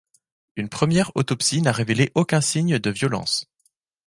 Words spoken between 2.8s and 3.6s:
violence.